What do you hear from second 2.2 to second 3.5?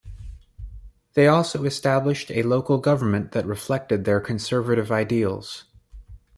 a local government that